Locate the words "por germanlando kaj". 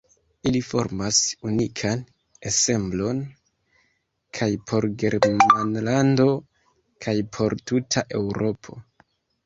4.73-7.19